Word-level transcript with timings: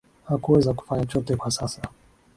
hakuweza 0.27 0.73
kufanya 0.73 1.05
chochote 1.05 1.35
kwa 1.35 1.51
sasa 1.51 1.81